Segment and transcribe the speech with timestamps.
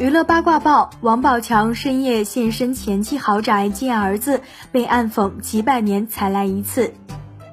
[0.00, 4.40] 娱乐八卦报：王宝强深夜现身前妻豪宅见儿子，
[4.72, 6.94] 被暗讽几百年才来一次。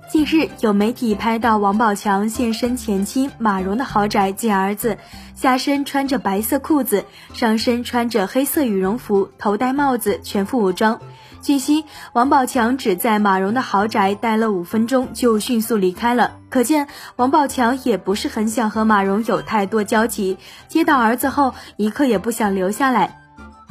[0.09, 4.97] 近日，有媒体拍到王宝强现身前妻马蓉的豪宅见儿子，
[5.35, 7.03] 下身穿着白色裤子，
[7.33, 10.97] 上身穿着黑色羽绒服，头戴帽子，全副武装。
[11.41, 11.83] 据悉，
[12.13, 16.37] 王宝强只在马蓉的豪宅待了五分钟，就迅速离开了。
[16.49, 16.87] 可见，
[17.17, 20.37] 王宝强也不是很想和马蓉有太多交集。
[20.69, 23.26] 接到儿子后，一刻也不想留下来。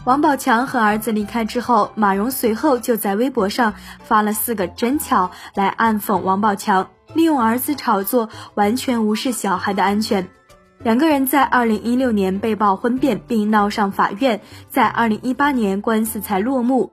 [0.06, 3.74] 王宝强和儿子离开之后，马蓉随后就在微博上
[4.04, 10.28] 发了四个“真巧”来暗讽王宝强，利用儿子炒作，完全无视小孩的安全。
[10.78, 16.92] 两个人在二零一六年被曝婚变，并闹上法院，在二零一八年官司才落幕。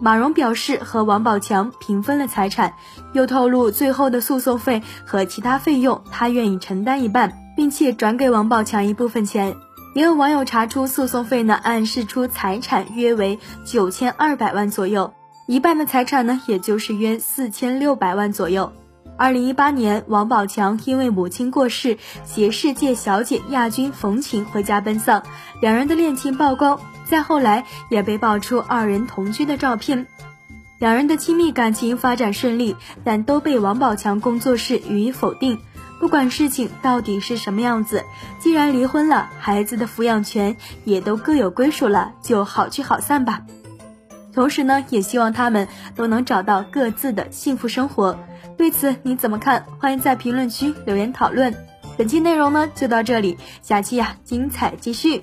[0.00, 2.72] 马蓉表示和王宝强平分了财产，
[3.12, 9.54] 又透露最后的诉讼费和其他费用他愿意承担一半，并且转给王宝强一部分钱。
[9.94, 15.14] 也有网友查出诉讼费呢，暗示出财产约为九千二百万左右，
[15.46, 18.72] 一半的财产呢，也就是约四千六百万左右。
[19.16, 25.22] 二零一八年，王宝强因为母亲过世，携世界小姐亚军冯琴回家奔丧，
[25.60, 26.80] 两人的恋情曝光。
[27.04, 30.06] 再后来，也被爆出二人同居的照片。
[30.80, 35.60] 两人的亲密感情发展顺利，但都被王宝强工作室予以否定。
[36.00, 38.04] 不管事情到底是什么样子，
[38.38, 43.42] 既然离婚了，孩子的抚养权也都各有归属了，就好聚好散吧。
[44.32, 48.18] 同时呢，也希望他们都能找到各自的幸福生活。
[48.58, 49.64] 对此你怎么看？
[49.78, 51.54] 欢迎在评论区留言讨论。
[51.96, 55.22] 本期内容呢就到这里，下期呀精彩继续。